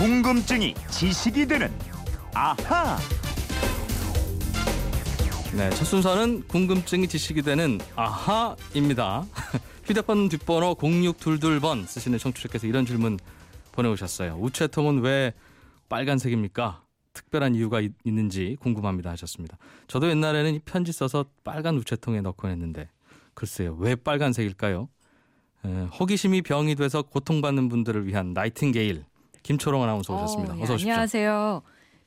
궁금증이 0.00 0.72
지식이 0.90 1.46
되는 1.46 1.70
아하. 2.32 2.96
네, 5.54 5.68
첫 5.68 5.84
순서는 5.84 6.48
궁금증이 6.48 7.06
지식이 7.06 7.42
되는 7.42 7.78
아하입니다. 7.96 9.26
휴대폰 9.84 10.30
뒷번호 10.30 10.76
0622번 10.76 11.86
쓰시는 11.86 12.18
청취자께서 12.18 12.66
이런 12.66 12.86
질문 12.86 13.18
보내오셨어요. 13.72 14.38
우체통은 14.40 15.00
왜 15.00 15.34
빨간색입니까? 15.90 16.82
특별한 17.12 17.54
이유가 17.54 17.82
있, 17.82 17.92
는지 18.06 18.56
궁금합니다 18.58 19.10
하셨습니다. 19.10 19.58
저도 19.86 20.08
옛날에는 20.08 20.54
이 20.54 20.60
편지 20.60 20.92
써서 20.92 21.26
빨간 21.44 21.76
우체통에 21.76 22.22
넣곤 22.22 22.50
했는데 22.50 22.88
글쎄요 23.34 23.76
왜 23.78 23.96
빨간색일까요? 23.96 24.88
에, 25.66 25.68
호기심이 25.68 26.40
병이 26.40 26.76
돼서 26.76 27.02
고통받는 27.02 27.68
분들을 27.68 28.06
위한 28.06 28.32
나이팅게일 28.32 29.09
김초롱 29.42 29.82
아나운서 29.82 30.14
오셨습니다. 30.14 30.54
어, 30.54 30.56
예, 30.58 30.62
어서 30.62 30.74
오십시오. 30.74 30.90
안녕하세요. 30.92 31.62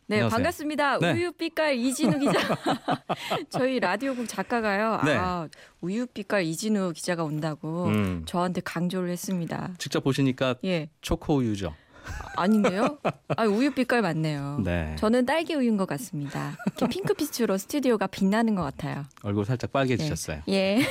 네, 0.08 0.16
안녕하세요. 0.18 0.36
반갑습니다. 0.38 1.00
네. 1.00 1.14
우유빛깔 1.14 1.76
이진우 1.76 2.20
기자. 2.20 2.34
저희 3.50 3.80
라디오국 3.80 4.28
작가가요. 4.28 5.00
네. 5.06 5.16
아, 5.16 5.48
우유빛깔 5.82 6.44
이진우 6.44 6.94
기자가 6.94 7.24
온다고 7.24 7.86
음, 7.86 8.24
저한테 8.26 8.62
강조를 8.62 9.10
했습니다. 9.10 9.72
직접 9.78 10.04
보시니까 10.04 10.56
예, 10.66 10.90
초코 11.02 11.38
우유죠. 11.38 11.74
아닌데요? 12.36 12.98
아, 13.38 13.46
우유빛깔 13.46 14.02
맞네요. 14.02 14.60
네. 14.64 14.96
저는 15.00 15.26
딸기 15.26 15.56
우유인 15.56 15.78
것 15.78 15.86
같습니다. 15.88 16.58
이렇게 16.66 16.88
핑크빛으로 16.88 17.58
스튜디오가 17.58 18.08
빛나는 18.08 18.56
것 18.56 18.62
같아요. 18.64 19.06
얼굴 19.24 19.46
살짝 19.46 19.72
빨개지셨어요. 19.72 20.42
예. 20.50 20.82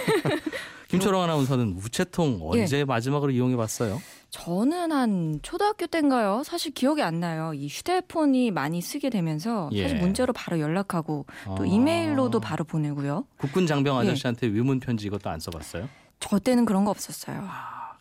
김초롱 0.88 1.22
아나운서는 1.22 1.78
우체통 1.82 2.40
언제 2.42 2.84
마지막으로 2.84 3.30
이용해 3.30 3.56
봤어요? 3.56 4.00
저는 4.32 4.92
한 4.92 5.38
초등학교 5.42 5.86
때인가요? 5.86 6.42
사실 6.42 6.72
기억이 6.72 7.02
안 7.02 7.20
나요. 7.20 7.52
이 7.54 7.68
휴대폰이 7.68 8.50
많이 8.50 8.80
쓰게 8.80 9.10
되면서 9.10 9.68
예. 9.72 9.82
사실 9.82 9.98
문자로 9.98 10.32
바로 10.32 10.58
연락하고 10.58 11.26
또 11.44 11.62
아. 11.62 11.66
이메일로도 11.66 12.40
바로 12.40 12.64
보내고요. 12.64 13.26
국군 13.36 13.66
장병 13.66 13.94
예. 13.96 14.00
아저씨한테 14.00 14.46
위문 14.46 14.80
편지 14.80 15.06
이것도 15.06 15.28
안 15.28 15.38
써봤어요? 15.38 15.86
저 16.18 16.38
때는 16.38 16.64
그런 16.64 16.84
거 16.86 16.90
없었어요. 16.90 17.46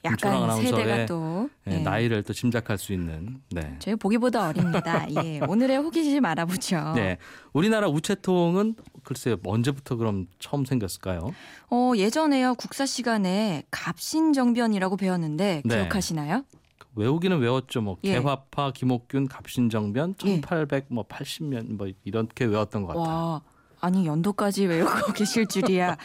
약간 0.03 0.33
아나운서의 0.33 0.67
세대가 0.67 1.05
또 1.05 1.49
네, 1.65 1.75
예. 1.75 1.83
나이를 1.83 2.23
또 2.23 2.33
짐작할 2.33 2.77
수 2.77 2.93
있는. 2.93 3.41
네. 3.51 3.75
저희 3.79 3.95
보기보다 3.95 4.49
어립니다. 4.49 5.05
예. 5.23 5.39
오늘의 5.47 5.77
호기심 5.77 6.25
알아보죠. 6.25 6.93
네. 6.95 7.17
우리나라 7.53 7.87
우체통은 7.87 8.75
글쎄요 9.03 9.37
언제부터 9.45 9.95
그럼 9.95 10.27
처음 10.39 10.65
생겼을까요? 10.65 11.33
어, 11.69 11.91
예전에요 11.95 12.55
국사 12.55 12.85
시간에 12.85 13.63
갑신정변이라고 13.71 14.97
배웠는데 14.97 15.61
네. 15.65 15.75
기억하시나요? 15.75 16.45
외우기는 16.95 17.39
외웠죠. 17.39 17.81
뭐 17.81 17.97
예. 18.03 18.13
개화파, 18.13 18.71
김옥균, 18.71 19.27
갑신정변, 19.27 20.15
예. 20.25 20.41
1880년 20.41 21.77
뭐 21.77 21.87
이렇게 22.03 22.45
외웠던 22.45 22.81
것 22.83 22.89
같아요. 22.89 23.03
와, 23.03 23.41
아니 23.81 24.05
연도까지 24.05 24.65
외우고 24.67 24.91
계실 25.13 25.47
줄이야. 25.47 25.97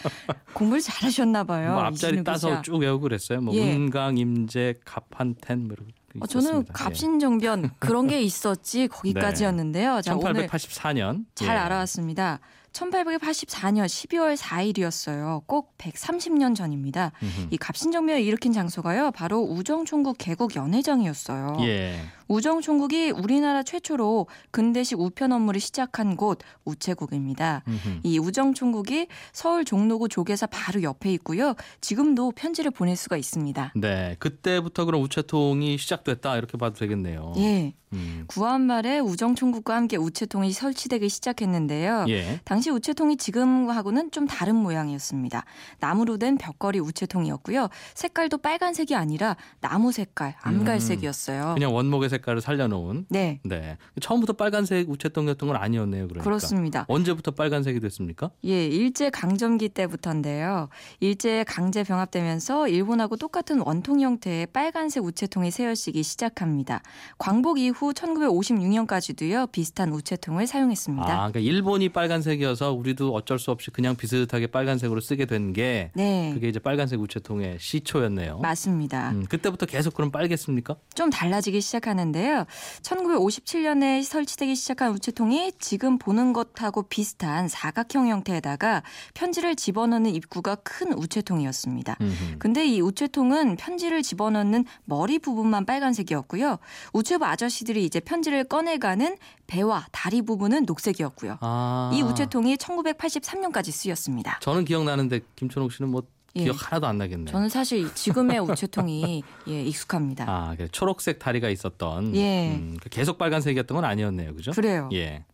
공부를 0.55 0.81
잘하셨나 0.81 1.45
봐요. 1.45 1.73
뭐 1.75 1.83
앞자리 1.83 2.25
따서 2.25 2.49
기자. 2.49 2.63
쭉 2.63 2.77
외우고 2.77 3.03
그랬어요. 3.03 3.41
뭐 3.43 3.55
예. 3.55 3.75
운강, 3.75 4.17
임재, 4.17 4.75
갑한텐 4.85 5.69
뭐 5.69 5.77
어, 6.21 6.27
저는. 6.27 6.61
예. 6.61 6.73
갑신정변 6.73 7.71
그런 7.79 8.07
게 8.07 8.23
있었지 8.23 8.89
거기까지였는데요. 8.89 10.01
자, 10.03 10.17
오늘 10.17 10.47
1884년 10.47 11.27
잘 11.35 11.49
예. 11.49 11.61
알아왔습니다. 11.61 12.41
1884년 12.77 13.87
12월 13.87 14.37
4일이었어요. 14.37 15.43
꼭 15.47 15.77
130년 15.79 16.55
전입니다. 16.55 17.13
음흠. 17.23 17.49
이 17.51 17.57
갑신정변을 17.57 18.23
일으킨 18.23 18.53
장소가요. 18.53 19.13
바로 19.13 19.41
우정총국 19.41 20.17
개국 20.19 20.55
연회장이었어요. 20.57 21.59
예. 21.61 21.99
우정총국이 22.29 23.11
우리나라 23.11 23.63
최초로 23.63 24.27
근대식 24.51 25.01
우편 25.01 25.33
업무를 25.33 25.61
시작한 25.61 26.17
곳 26.17 26.41
우체국입니다. 26.65 27.63
음흠. 27.67 28.01
이 28.03 28.19
우정총국이 28.19 29.07
서울 29.33 29.65
종로구 29.65 30.09
조계사 30.09 30.47
바로 30.47 30.83
옆에 30.83 31.13
있고요. 31.15 31.55
지금도 31.81 32.33
편지를 32.33 32.71
보낼 32.71 32.97
수가 32.97 33.17
있습니다. 33.17 33.73
네, 33.77 34.17
그때부터 34.19 34.85
그럼 34.85 35.03
우체통이 35.03 35.79
시작됐다 35.79 36.37
이렇게 36.37 36.59
봐도 36.59 36.75
되겠네요. 36.75 37.33
예. 37.39 37.75
음. 37.97 38.25
구한 38.27 38.63
말에 38.63 38.99
우정총국과 38.99 39.75
함께 39.75 39.97
우체통이 39.97 40.53
설치되기 40.53 41.09
시작했는데요. 41.09 42.07
예. 42.09 42.41
당시 42.45 42.71
우체통이 42.71 43.17
지금하고는 43.17 44.11
좀 44.11 44.27
다른 44.27 44.57
모양이었습니다. 44.57 45.45
나무로 45.81 46.19
된 46.19 46.37
벽걸이 46.39 46.79
우체통이었고요. 46.79 47.69
색깔도 47.95 48.39
빨간색이 48.39 48.95
아니라 48.95 49.37
나무 49.61 49.93
색깔, 49.93 50.35
암갈색이었어요. 50.41 51.51
음. 51.51 51.55
그냥 51.55 51.75
원목의 51.75 52.11
색깔을 52.11 52.41
살려놓은. 52.41 53.07
네, 53.09 53.41
네. 53.45 53.79
처음부터 54.01 54.35
빨간색 54.35 54.89
우체통이었던 54.91 55.49
건 55.49 55.57
아니었네요. 55.57 56.09
그러니까. 56.09 56.25
그렇습니다. 56.25 56.85
언제부터 56.89 57.31
빨간색이 57.31 57.81
됐습니까? 57.81 58.31
예, 58.45 58.67
일제 58.67 59.11
강점기 59.11 59.71
때부터인데요. 59.71 60.69
일제 61.01 61.45
강제 61.45 61.83
병합되면서 61.83 62.69
일본하고 62.69 63.17
똑같은 63.17 63.61
원통 63.61 64.01
형태의 64.01 64.47
빨간색 64.47 65.05
우체통이 65.05 65.51
세워지기 65.51 66.03
시작합니다. 66.03 66.83
광복 67.19 67.59
이후 67.59 67.86
1956년까지도요 67.93 69.51
비슷한 69.53 69.93
우체통을 69.93 70.47
사용했습니다. 70.47 71.07
아, 71.07 71.31
그러니까 71.31 71.41
일본이 71.41 71.89
빨간색이어서 71.89 72.73
우리도 72.73 73.15
어쩔 73.15 73.39
수 73.39 73.51
없이 73.51 73.71
그냥 73.71 73.97
비슷하게 73.97 74.49
빨간색으로 74.49 75.01
쓰게 75.01 75.27
된게 75.27 75.91
네, 75.95 76.31
그게 76.35 76.49
이제 76.49 76.59
빨간색 76.59 77.01
우체통의 77.01 77.59
시초였네요. 77.61 78.39
맞습니다. 78.39 79.11
음, 79.11 79.27
그때부터 79.29 79.67
계속 79.67 79.95
그럼 79.95 80.11
빨겠습니까? 80.11 80.77
좀 80.95 81.11
달라지기 81.11 81.61
시작하는데요. 81.61 82.47
1957년에 82.83 84.03
설치되기 84.03 84.55
시작한 84.55 84.93
우체통이 84.93 85.53
지금 85.59 85.99
보는 85.99 86.33
것하고 86.33 86.85
비슷한 86.85 87.49
사각형 87.49 88.09
형태에다가 88.09 88.83
편지를 89.15 89.57
집어넣는 89.57 90.15
입구가 90.15 90.57
큰 90.57 90.93
우체통이었습니다. 90.93 91.97
음흠. 92.01 92.39
근데 92.39 92.67
이 92.67 92.81
우체통은 92.81 93.57
편지를 93.57 94.03
집어넣는 94.03 94.65
머리 94.85 95.19
부분만 95.19 95.67
빨간색이었고요. 95.67 96.59
우체부 96.93 97.25
아저씨 97.25 97.65
들이 97.67 97.85
이제 97.85 98.01
편지를 98.01 98.45
꺼내가는 98.45 99.19
배와 99.47 99.87
다리 99.93 100.23
부분은 100.23 100.65
녹색이었고요. 100.65 101.39
아. 101.41 101.91
이 101.93 102.01
우체통이 102.01 102.57
1983년까지 102.57 103.71
쓰였습니다. 103.71 104.39
저는 104.41 104.65
기억나는데 104.65 105.21
김천옥 105.37 105.73
씨는 105.73 105.91
뭐 105.91 106.03
예. 106.37 106.45
기억 106.45 106.57
하나도 106.67 106.87
안 106.87 106.99
나겠네요. 106.99 107.33
저는 107.33 107.49
사실 107.49 107.93
지금의 107.95 108.39
우체통이 108.41 109.23
예, 109.49 109.63
익숙합니다. 109.63 110.25
아, 110.29 110.55
그 110.57 110.69
초록색 110.71 111.19
다리가 111.19 111.49
있었던 111.51 112.15
예. 112.15 112.55
음, 112.55 112.77
그 112.81 112.89
계속 112.89 113.19
빨간색이었던 113.19 113.75
건 113.75 113.85
아니었네요. 113.85 114.35
그죠? 114.35 114.53
그래요. 114.53 114.89
예. 114.93 115.25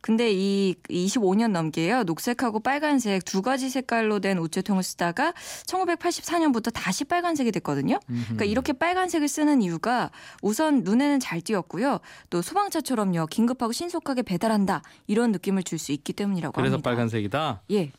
근데 0.00 0.30
이 0.32 0.74
25년 0.88 1.50
넘게요. 1.50 2.04
녹색하고 2.04 2.60
빨간색 2.60 3.24
두 3.24 3.42
가지 3.42 3.68
색깔로 3.70 4.20
된 4.20 4.38
우체통을 4.38 4.82
쓰다가 4.82 5.32
1984년부터 5.66 6.72
다시 6.72 7.04
빨간색이 7.04 7.50
됐거든요. 7.52 7.98
그러니까 8.06 8.44
이렇게 8.44 8.72
빨간색을 8.72 9.26
쓰는 9.28 9.62
이유가 9.62 10.10
우선 10.42 10.82
눈에는 10.84 11.20
잘 11.20 11.40
띄었고요. 11.40 12.00
또 12.30 12.42
소방차처럼요. 12.42 13.26
긴급하고 13.26 13.72
신속하게 13.72 14.22
배달한다. 14.22 14.82
이런 15.06 15.32
느낌을 15.32 15.62
줄 15.62 15.78
수 15.78 15.92
있기 15.92 16.12
때문이라고 16.12 16.52
그래서 16.54 16.74
합니다. 16.74 16.90
빨간색이다. 16.90 17.62
예. 17.70 17.92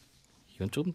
이건 0.55 0.69
좀 0.71 0.93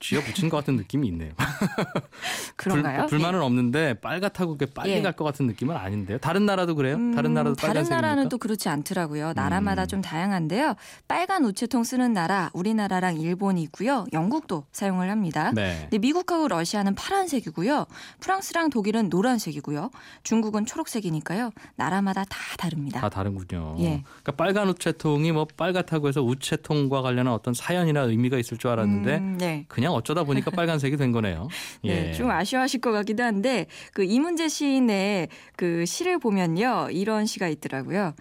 쥐어 0.00 0.20
붙인 0.20 0.48
것 0.50 0.58
같은 0.58 0.76
느낌이 0.76 1.08
있네요. 1.08 1.32
그런가요? 2.56 3.06
불, 3.06 3.18
만은 3.18 3.40
없는데 3.40 3.94
빨갛다고 3.94 4.56
그게 4.56 4.70
빨리 4.70 4.92
예. 4.92 5.02
갈것 5.02 5.24
같은 5.24 5.46
느낌은 5.46 5.74
아닌데요. 5.74 6.18
다른 6.18 6.44
나라도 6.44 6.74
그래요? 6.74 6.96
음, 6.96 7.14
다른 7.14 7.32
나라도 7.32 7.54
다른 7.54 7.74
빨간색입니까? 7.74 8.00
나라는 8.06 8.28
또 8.28 8.36
그렇지 8.38 8.68
않더라고요. 8.68 9.32
나라마다 9.34 9.82
음. 9.82 9.88
좀 9.88 10.02
다양한데요. 10.02 10.74
빨간 11.08 11.44
우체통 11.44 11.84
쓰는 11.84 12.12
나라 12.12 12.50
우리나라랑 12.52 13.18
일본이 13.18 13.62
있고요. 13.62 14.04
영국도 14.12 14.66
사용을 14.72 15.10
합니다. 15.10 15.52
네. 15.52 15.78
근데 15.82 15.98
미국하고 15.98 16.48
러시아는 16.48 16.94
파란색이고요. 16.94 17.86
프랑스랑 18.20 18.70
독일은 18.70 19.08
노란색이고요. 19.08 19.90
중국은 20.22 20.66
초록색이니까요. 20.66 21.50
나라마다 21.76 22.24
다 22.24 22.38
다릅니다. 22.58 23.00
다 23.00 23.08
다른군요. 23.08 23.76
예. 23.78 24.02
그러니까 24.04 24.32
빨간 24.32 24.68
우체통이 24.68 25.32
뭐 25.32 25.46
빨갛다고 25.56 26.08
해서 26.08 26.22
우체통과 26.22 27.00
관련한 27.00 27.32
어떤 27.32 27.54
사연이나 27.54 28.00
의미가 28.00 28.38
있을 28.38 28.58
줄 28.58 28.70
알았는데 28.70 29.16
음, 29.16 29.38
네. 29.38 29.64
그냥 29.94 29.98
어쩌다 29.98 30.24
보니까 30.24 30.50
빨간색이 30.52 30.96
된 30.96 31.12
거네요. 31.12 31.48
예. 31.84 31.94
네, 31.94 32.12
좀 32.12 32.30
아쉬워하실 32.30 32.80
것 32.80 32.92
같기도 32.92 33.22
한데 33.22 33.66
그 33.92 34.04
이문재 34.04 34.48
시인의 34.48 35.28
그 35.56 35.86
시를 35.86 36.18
보면요 36.18 36.88
이런 36.90 37.26
시가 37.26 37.48
있더라고요. 37.48 38.14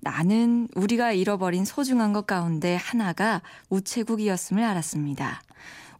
나는 0.00 0.68
우리가 0.74 1.12
잃어버린 1.12 1.64
소중한 1.64 2.12
것 2.12 2.26
가운데 2.26 2.76
하나가 2.76 3.42
우체국이었음을 3.68 4.64
알았습니다. 4.64 5.42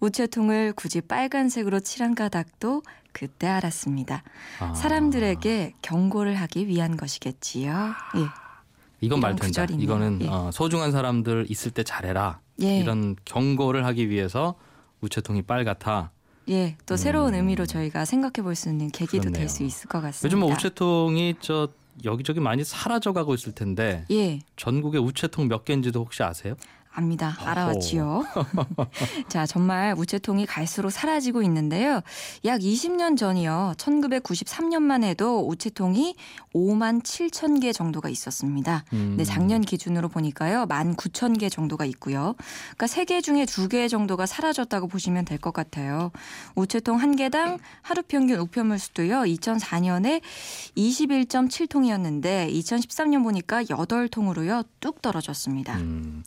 우체통을 0.01 0.73
굳이 0.75 1.03
빨간색으로 1.03 1.81
칠한 1.81 2.15
까닭도 2.15 2.83
그때 3.13 3.47
알았습니다. 3.47 4.23
아. 4.61 4.73
사람들에게 4.73 5.75
경고를 5.83 6.37
하기 6.37 6.67
위한 6.67 6.97
것이겠지요. 6.97 7.71
예. 8.17 8.21
이건 9.03 9.21
말 9.21 9.33
된다. 9.33 9.47
구절이네요. 9.47 9.85
이거는 9.85 10.19
예. 10.23 10.29
어, 10.29 10.51
소중한 10.53 10.93
사람들 10.93 11.47
있을 11.51 11.71
때 11.71 11.83
잘해라. 11.83 12.41
예. 12.63 12.79
이런 12.79 13.17
경고를 13.27 13.85
하기 13.87 14.09
위해서 14.09 14.55
우체통이 15.01 15.43
빨갛다. 15.43 16.13
예, 16.49 16.77
또 16.87 16.97
새로운 16.97 17.35
음. 17.35 17.39
의미로 17.41 17.67
저희가 17.67 18.05
생각해 18.05 18.43
볼 18.43 18.55
수 18.57 18.69
있는 18.69 18.91
계기도. 18.91 19.31
될 19.31 19.49
수 19.49 19.63
있을 19.63 19.89
것 19.89 20.01
같습니다. 20.01 20.27
요즘 20.27 20.41
뭐 20.41 20.53
우체통이 20.53 21.37
저 21.41 21.69
여기저기 22.05 22.41
많이 22.41 22.65
사라져가고 22.65 23.35
있을 23.35 23.53
텐데 23.53 24.05
예. 24.11 24.41
전국에 24.57 24.99
우체통 24.99 25.49
몇 25.49 25.65
개인지도 25.65 26.01
혹시 26.01 26.23
아세요? 26.23 26.55
압니다. 26.93 27.37
알아왔지요. 27.45 28.25
자, 29.29 29.47
정말 29.47 29.95
우체통이 29.97 30.47
갈수록 30.47 30.91
사라지고 30.91 31.43
있는데요. 31.43 32.01
약 32.45 32.61
20년 32.61 33.17
전이요. 33.17 33.75
1993년만 33.77 35.05
해도 35.05 35.47
우체통이 35.49 36.15
5만 36.55 37.03
7천 37.03 37.61
개 37.63 37.73
정도가 37.73 38.09
있었습니다. 38.09 38.85
음. 38.93 39.15
네, 39.17 39.25
작년 39.25 39.61
기준으로 39.61 40.09
보니까요. 40.09 40.67
1만 40.67 40.97
9천 40.97 41.39
개 41.39 41.49
정도가 41.49 41.85
있고요. 41.87 42.35
그러니까 42.77 42.87
세개 42.87 43.21
중에 43.21 43.47
두개 43.47 43.89
정도가 43.89 44.27
사라졌다고 44.27 44.87
보시면 44.89 45.25
될 45.25 45.41
것 45.41 45.53
같아요. 45.55 46.11
우체통 46.55 47.01
한 47.01 47.17
개당 47.17 47.59
하루 47.81 48.03
평균 48.03 48.39
우편물 48.41 48.79
수도요. 48.79 49.21
2004년에 49.23 50.21
21.7통이었는데 50.77 52.53
2013년 52.53 53.23
보니까 53.23 53.63
8통으로요. 53.63 54.67
뚝 54.81 55.01
떨어졌습니다. 55.03 55.77
음, 55.79 56.23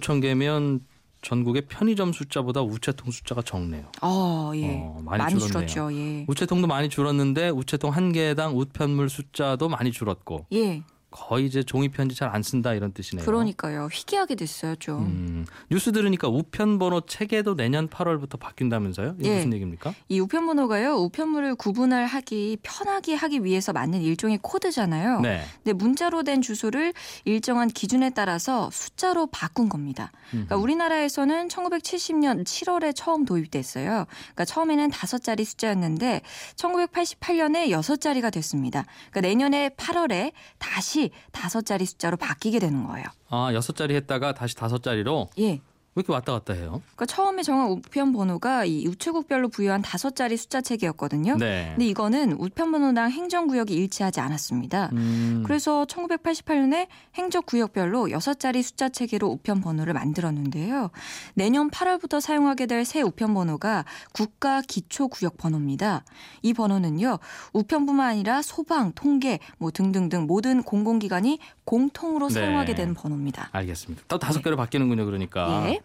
19,000개면 0.00 0.80
전국의 1.20 1.62
편의점 1.68 2.12
숫자보다 2.12 2.62
우체통 2.62 3.10
숫자가 3.10 3.42
적네요. 3.42 3.90
어, 4.02 4.52
예. 4.54 4.76
어, 4.80 5.00
많이 5.04 5.22
많이. 5.22 5.38
줄었죠. 5.40 5.92
예. 5.92 6.24
우체통도 6.28 6.66
많이 6.68 6.88
줄었는데 6.88 7.50
우체통 7.50 7.90
한 7.90 8.12
개당 8.12 8.56
우편물 8.56 9.08
숫자도 9.08 9.68
많이 9.68 9.90
줄었고 9.90 10.46
예. 10.52 10.82
거의 11.10 11.46
이제 11.46 11.62
종이 11.62 11.88
편지 11.88 12.14
잘 12.14 12.28
안 12.28 12.42
쓴다 12.42 12.74
이런 12.74 12.92
뜻이네요. 12.92 13.24
그러니까요. 13.24 13.88
희귀하게 13.90 14.34
됐어요, 14.34 14.76
좀. 14.76 14.98
음, 14.98 15.46
뉴스 15.70 15.92
들으니까 15.92 16.28
우편 16.28 16.78
번호 16.78 17.00
체계도 17.00 17.54
내년 17.56 17.88
8월부터 17.88 18.38
바뀐다면서요? 18.38 19.16
이게 19.18 19.30
예. 19.30 19.36
무슨 19.36 19.54
얘기입니까? 19.54 19.94
이 20.08 20.20
우편 20.20 20.44
번호가요. 20.44 20.96
우편물을 20.96 21.54
구분을 21.54 22.04
하기 22.04 22.58
편하게 22.62 23.14
하기 23.14 23.44
위해서 23.44 23.72
만든 23.72 24.02
일종의 24.02 24.40
코드잖아요. 24.42 25.20
네. 25.20 25.42
근데 25.64 25.72
문자로 25.72 26.22
된 26.22 26.42
주소를 26.42 26.92
일정한 27.24 27.68
기준에 27.68 28.10
따라서 28.10 28.68
숫자로 28.70 29.28
바꾼 29.28 29.70
겁니다. 29.70 30.12
그러니까. 30.30 30.56
우리나라에서는 30.56 31.48
1970년 31.48 32.44
7월에 32.44 32.92
처음 32.94 33.24
도입됐어요. 33.24 34.04
그러니까 34.06 34.44
처음에는 34.44 34.90
다섯 34.90 35.22
자리 35.22 35.44
숫자였는데 35.44 36.20
1988년에 36.56 37.70
여섯 37.70 38.00
자리가 38.00 38.28
됐습니다. 38.30 38.84
그러니까 39.10 39.20
내년에 39.22 39.70
8월에 39.70 40.32
다시 40.58 40.97
다섯 41.32 41.64
자리 41.64 41.84
숫자로 41.86 42.16
바뀌게 42.16 42.58
되는 42.58 42.84
거예요. 42.86 43.06
아 43.28 43.50
여섯 43.54 43.76
자리 43.76 43.94
했다가 43.94 44.34
다시 44.34 44.54
다섯 44.56 44.82
자리로 44.82 45.28
예. 45.38 45.60
왜 45.98 46.00
이렇게 46.00 46.12
왔다 46.12 46.32
갔다 46.32 46.54
해요? 46.54 46.80
그러니까 46.94 47.06
처음에 47.06 47.42
정한 47.42 47.70
우편 47.70 48.12
번호가 48.12 48.64
이 48.64 48.86
우체국별로 48.86 49.48
부여한 49.48 49.82
다섯 49.82 50.14
자리 50.14 50.36
숫자 50.36 50.60
체계였거든요. 50.60 51.36
네. 51.36 51.70
근데 51.70 51.86
이거는 51.86 52.32
우편 52.38 52.70
번호랑 52.70 53.10
행정 53.10 53.48
구역이 53.48 53.74
일치하지 53.74 54.20
않았습니다. 54.20 54.90
음, 54.92 55.42
그래서 55.44 55.84
1988년에 55.86 56.86
행정 57.14 57.42
구역별로 57.44 58.12
여섯 58.12 58.38
자리 58.38 58.62
숫자 58.62 58.88
체계로 58.88 59.26
우편 59.26 59.60
번호를 59.60 59.92
만들었는데요. 59.92 60.90
내년 61.34 61.68
8월부터 61.70 62.20
사용하게 62.20 62.66
될 62.66 62.78
새 62.88 63.02
우편 63.02 63.34
번호가 63.34 63.84
국가 64.12 64.62
기초 64.62 65.08
구역 65.08 65.36
번호입니다. 65.36 66.04
이 66.42 66.54
번호는요. 66.54 67.18
우편뿐만 67.52 68.08
아니라 68.08 68.40
소방, 68.40 68.92
통계 68.94 69.40
뭐 69.58 69.70
등등등 69.72 70.26
모든 70.26 70.62
공공기관이 70.62 71.38
공통으로 71.64 72.28
네. 72.28 72.34
사용하게 72.34 72.74
되는 72.76 72.94
번호입니다. 72.94 73.48
알겠습니다. 73.52 74.04
또 74.08 74.18
다섯 74.18 74.42
개로 74.42 74.56
바뀌는군요. 74.56 75.04
그러니까. 75.04 75.64
예. 75.68 75.80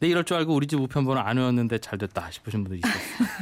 네 0.00 0.06
이럴 0.08 0.24
줄 0.24 0.36
알고 0.36 0.54
우리 0.54 0.66
집 0.68 0.78
우편 0.80 1.04
번호 1.04 1.20
안 1.20 1.38
외웠는데 1.38 1.78
잘 1.78 1.98
됐다 1.98 2.30
싶으신 2.30 2.62
분들 2.62 2.80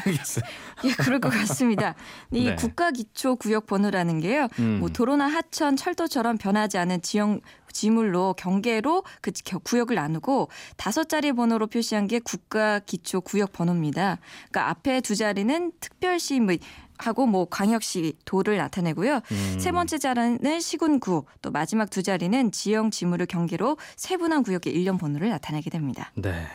있었어요. 0.07 0.45
예, 0.85 0.91
그럴 0.93 1.21
것 1.21 1.29
같습니다. 1.31 1.95
이 2.31 2.47
네. 2.47 2.55
국가 2.57 2.91
기초 2.91 3.37
구역 3.37 3.67
번호라는 3.67 4.21
게요. 4.21 4.49
음. 4.59 4.79
뭐 4.81 4.89
도로나 4.89 5.27
하천, 5.27 5.77
철도처럼 5.77 6.39
변하지 6.39 6.79
않은 6.79 7.03
지형 7.03 7.41
지물로 7.73 8.33
경계로 8.39 9.05
그 9.21 9.33
겨- 9.45 9.59
구역을 9.59 9.97
나누고 9.97 10.49
다섯 10.79 11.11
자리 11.11 11.33
번호로 11.33 11.67
표시한 11.67 12.07
게 12.07 12.21
국가 12.21 12.79
기초 12.79 13.21
구역 13.21 13.53
번호입니다. 13.53 14.19
그러니까 14.51 14.71
앞에 14.71 15.03
두 15.03 15.15
자리는 15.15 15.73
특별시 15.79 16.41
뭐 16.41 16.55
하고 16.99 17.27
뭐 17.27 17.47
광역시 17.49 18.15
도를 18.25 18.57
나타내고요. 18.57 19.21
음. 19.31 19.57
세 19.59 19.73
번째 19.73 19.99
자리는 19.99 20.61
시군구, 20.61 21.25
또 21.43 21.51
마지막 21.51 21.91
두 21.91 22.03
자리는 22.03 22.53
지형 22.53 22.91
지물을 22.91 23.27
경계로 23.27 23.77
세분한 23.97 24.43
구역의 24.43 24.73
일련 24.73 24.99
번호를 24.99 25.29
나타내게 25.29 25.71
됩니다. 25.71 26.13
네. 26.15 26.47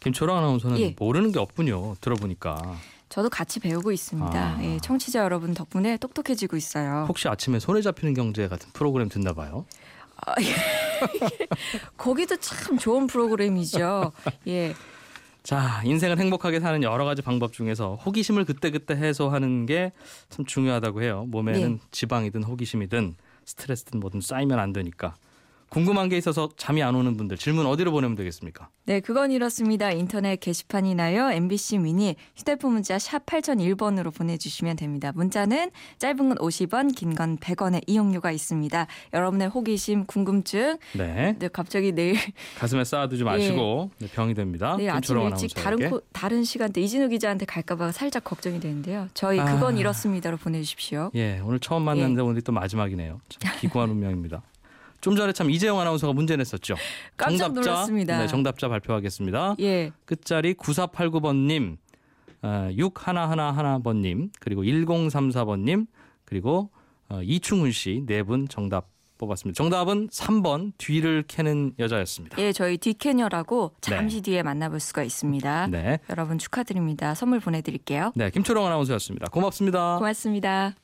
김초랑 0.00 0.38
아나운서는 0.38 0.78
예. 0.80 0.96
모르는 0.98 1.30
게 1.32 1.38
없군요. 1.38 1.94
들어보니까 2.00 2.76
저도 3.10 3.28
같이 3.28 3.60
배우고 3.60 3.92
있습니다. 3.92 4.32
아. 4.32 4.58
예, 4.62 4.78
청취자 4.78 5.22
여러분 5.22 5.52
덕분에 5.52 5.96
똑똑해지고 5.98 6.56
있어요. 6.56 7.06
혹시 7.08 7.28
아침에 7.28 7.58
손에 7.58 7.82
잡히는 7.82 8.14
경제 8.14 8.48
같은 8.48 8.70
프로그램 8.72 9.08
듣나 9.08 9.32
봐요. 9.32 9.66
거기도 11.96 12.36
참 12.36 12.78
좋은 12.78 13.06
프로그램이죠. 13.06 14.12
예. 14.46 14.74
자, 15.42 15.82
인생을 15.84 16.18
행복하게 16.18 16.60
사는 16.60 16.82
여러 16.82 17.04
가지 17.04 17.22
방법 17.22 17.52
중에서 17.52 17.96
호기심을 17.96 18.44
그때그때 18.44 18.94
해소하는 18.94 19.66
게 19.66 19.92
참 20.28 20.44
중요하다고 20.44 21.02
해요. 21.02 21.24
몸에는 21.28 21.72
네. 21.76 21.82
지방이든 21.90 22.42
호기심이든 22.44 23.16
스트레스든 23.44 24.00
뭐든 24.00 24.20
쌓이면 24.20 24.58
안 24.58 24.72
되니까. 24.72 25.16
궁금한 25.70 26.08
게 26.08 26.18
있어서 26.18 26.48
잠이 26.56 26.82
안 26.82 26.96
오는 26.96 27.16
분들 27.16 27.36
질문 27.38 27.64
어디로 27.64 27.92
보내면 27.92 28.16
되겠습니까? 28.16 28.68
네, 28.86 28.98
그건 28.98 29.30
이렇습니다. 29.30 29.92
인터넷 29.92 30.34
게시판이나요. 30.40 31.30
MBC 31.30 31.78
미니 31.78 32.16
휴대폰 32.36 32.72
문자 32.72 32.98
샵 32.98 33.24
8001번으로 33.24 34.12
보내주시면 34.12 34.74
됩니다. 34.76 35.12
문자는 35.14 35.70
짧은 35.98 36.16
건 36.28 36.38
50원, 36.38 36.94
긴 36.96 37.14
건 37.14 37.38
100원의 37.38 37.82
이용료가 37.86 38.32
있습니다. 38.32 38.86
여러분의 39.14 39.48
호기심, 39.48 40.06
궁금증, 40.06 40.76
네. 40.96 41.36
네, 41.38 41.48
갑자기 41.48 41.92
내일 41.92 42.16
가슴에 42.58 42.82
쌓아두지 42.84 43.22
마시고 43.22 43.90
네, 44.00 44.08
병이 44.12 44.34
됩니다. 44.34 44.74
내일 44.76 44.90
아침 44.90 45.00
김초롱 45.00 45.30
일찍. 45.30 45.54
다른 45.54 45.88
코, 45.90 46.00
다른 46.12 46.42
시간대 46.42 46.80
이진우 46.80 47.08
기자한테 47.10 47.46
갈까봐 47.46 47.92
살짝 47.92 48.24
걱정이 48.24 48.58
되는데요. 48.58 49.08
저희 49.14 49.38
아. 49.38 49.44
그건 49.44 49.78
이렇습니다로 49.78 50.36
보내주십시오. 50.36 51.12
예, 51.14 51.40
오늘 51.44 51.60
처음 51.60 51.82
만났는데 51.82 52.22
오늘이 52.22 52.42
또 52.42 52.50
마지막이네요. 52.50 53.20
참 53.28 53.52
기구한 53.60 53.90
운명입니다. 53.90 54.42
좀 55.00 55.16
전에 55.16 55.32
참 55.32 55.50
이재용 55.50 55.80
아나운서가 55.80 56.12
문제 56.12 56.36
냈었죠. 56.36 56.74
깜짝 57.16 57.46
정답자, 57.46 57.70
놀랐습니다. 57.70 58.18
네, 58.18 58.26
정답자 58.26 58.68
발표하겠습니다. 58.68 59.56
예, 59.60 59.90
끝자리 60.04 60.54
9489번님, 60.54 61.76
어, 62.42 62.68
6111번님, 62.72 64.30
그리고 64.40 64.62
1034번님, 64.64 65.86
그리고 66.24 66.70
어, 67.08 67.20
이충훈 67.22 67.72
씨 67.72 68.02
네 68.06 68.22
분 68.22 68.46
정답 68.48 68.88
뽑았습니다. 69.18 69.56
정답은 69.56 70.08
3번 70.08 70.72
뒤를 70.78 71.24
캐는 71.28 71.72
여자였습니다. 71.78 72.38
예, 72.40 72.52
저희 72.52 72.78
디캐녀라고 72.78 73.72
잠시 73.82 74.22
뒤에 74.22 74.42
만나볼 74.42 74.80
수가 74.80 75.02
있습니다. 75.02 75.66
네. 75.66 75.98
여러분 76.08 76.38
축하드립니다. 76.38 77.14
선물 77.14 77.38
보내드릴게요. 77.40 78.12
네, 78.16 78.30
김초롱 78.30 78.64
아나운서였습니다. 78.66 79.26
고맙습니다. 79.28 79.96
고맙습니다. 79.98 80.74